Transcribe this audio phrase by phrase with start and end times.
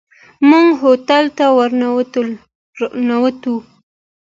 [0.49, 3.57] موږ هوټل ته ورننوتلو.